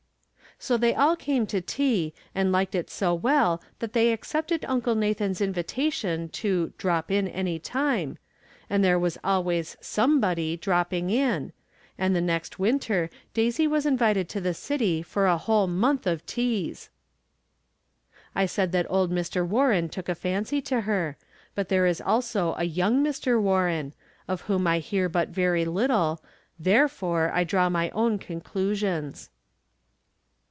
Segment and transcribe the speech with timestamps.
[0.63, 4.93] So they all came to tea, and liked it so well that they accepted Uncle
[4.93, 8.19] Nathan's invitation to" drop in any time,"
[8.69, 11.51] and there was always some hody" dropping in,"
[11.97, 16.23] and the next winter Daisy was invited to the city for a whole month of
[16.27, 16.91] teas!
[18.35, 19.43] I said that old Mr.
[19.47, 21.17] Warren took a fancy to her,
[21.55, 23.41] but there is also a young Mr.
[23.41, 23.95] Warren,
[24.27, 26.21] of whom I hear biit very little,
[26.59, 29.31] therefore, I draw my own conclusions.